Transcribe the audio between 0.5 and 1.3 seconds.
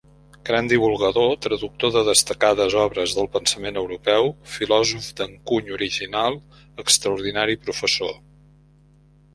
divulgador,